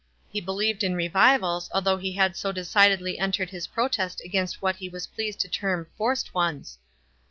lie 0.33 0.41
believed 0.41 0.83
in 0.83 0.95
revivals, 0.95 1.69
though 1.83 1.97
he 1.97 2.13
had 2.13 2.35
so 2.35 2.51
decidedly 2.51 3.19
entered 3.19 3.51
his 3.51 3.67
protest 3.67 4.19
against 4.25 4.59
what 4.59 4.77
he 4.77 4.89
was 4.89 5.05
pleased 5.05 5.39
to 5.39 5.47
term 5.47 5.85
forced 5.95 6.33
ones. 6.33 6.79